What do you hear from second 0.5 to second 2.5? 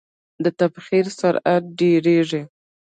تبخیر سرعت ډیریږي.